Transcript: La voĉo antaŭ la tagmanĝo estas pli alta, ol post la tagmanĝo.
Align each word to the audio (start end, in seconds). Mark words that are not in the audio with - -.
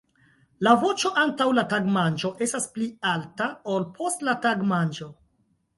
La 0.67 0.71
voĉo 0.83 1.11
antaŭ 1.25 1.47
la 1.59 1.65
tagmanĝo 1.75 2.33
estas 2.47 2.67
pli 2.79 2.89
alta, 3.13 3.53
ol 3.77 3.89
post 4.01 4.29
la 4.31 4.39
tagmanĝo. 4.49 5.15